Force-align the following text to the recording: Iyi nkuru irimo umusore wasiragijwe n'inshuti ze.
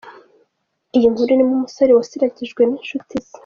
Iyi 0.97 1.07
nkuru 1.11 1.29
irimo 1.35 1.53
umusore 1.55 1.91
wasiragijwe 1.97 2.61
n'inshuti 2.65 3.13
ze. 3.25 3.33